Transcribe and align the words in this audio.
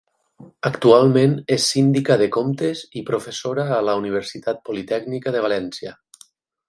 Actualment 0.67 1.35
és 1.55 1.67
Síndica 1.73 2.17
de 2.21 2.27
Comptes 2.37 2.81
i 3.01 3.03
professora 3.11 3.67
a 3.77 3.83
la 3.89 3.95
Universitat 4.01 4.65
Politècnica 4.71 5.35
de 5.37 5.45
València. 5.49 5.95